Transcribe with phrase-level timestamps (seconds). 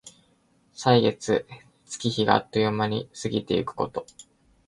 [0.73, 1.45] 歳月、
[1.85, 4.07] 月日があっという間に過ぎてゆくこと。